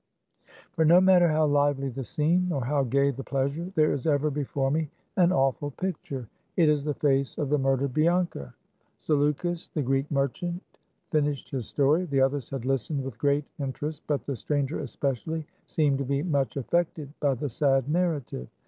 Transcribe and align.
•For 0.73 0.83
no 0.83 0.99
matter 0.99 1.27
how 1.27 1.45
lively 1.45 1.89
the 1.89 2.03
scene, 2.03 2.49
nor 2.49 2.65
how 2.65 2.81
gay 2.83 3.11
the 3.11 3.23
pleasure, 3.23 3.71
there 3.75 3.93
is 3.93 4.07
ever 4.07 4.31
before 4.31 4.71
me 4.71 4.89
an 5.15 5.31
awful 5.31 5.69
picture. 5.69 6.27
It 6.57 6.69
is 6.69 6.83
the 6.83 6.95
face 6.95 7.37
of 7.37 7.49
the 7.49 7.59
murdered 7.59 7.93
Bianca. 7.93 8.51
THE 9.05 9.13
CAB 9.13 9.15
AVAN. 9.17 9.19
153 9.43 9.53
Zaleukos, 9.53 9.73
the 9.75 9.81
Greek 9.83 10.09
merchant, 10.09 10.63
finished 11.11 11.51
his 11.51 11.67
story. 11.67 12.05
The 12.05 12.21
others 12.21 12.49
had 12.49 12.65
listened 12.65 13.03
with 13.03 13.19
great 13.19 13.45
inter 13.59 13.89
est; 13.89 14.01
but 14.07 14.25
the 14.25 14.35
stranger, 14.35 14.79
especially, 14.79 15.45
seemed 15.67 15.99
to 15.99 16.03
be 16.05 16.23
much 16.23 16.57
affected 16.57 17.13
by 17.19 17.35
the 17.35 17.49
sad 17.49 17.87
narrative. 17.87 18.47